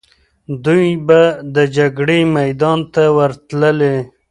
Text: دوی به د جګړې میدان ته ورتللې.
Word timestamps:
دوی 0.65 0.87
به 1.07 1.21
د 1.55 1.57
جګړې 1.77 2.19
میدان 2.37 2.79
ته 2.93 3.03
ورتللې. 3.17 3.97